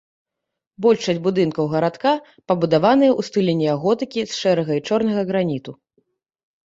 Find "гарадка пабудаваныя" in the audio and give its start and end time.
1.73-3.09